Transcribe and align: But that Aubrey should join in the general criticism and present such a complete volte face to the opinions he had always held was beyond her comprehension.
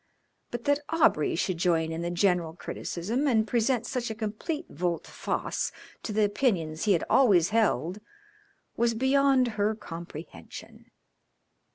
But 0.49 0.63
that 0.63 0.79
Aubrey 0.89 1.35
should 1.35 1.59
join 1.59 1.91
in 1.91 2.01
the 2.01 2.09
general 2.09 2.55
criticism 2.55 3.27
and 3.27 3.47
present 3.47 3.85
such 3.85 4.09
a 4.09 4.15
complete 4.15 4.65
volte 4.67 5.05
face 5.05 5.71
to 6.01 6.11
the 6.11 6.23
opinions 6.23 6.85
he 6.85 6.93
had 6.93 7.03
always 7.07 7.49
held 7.49 7.99
was 8.75 8.95
beyond 8.95 9.49
her 9.49 9.75
comprehension. 9.75 10.89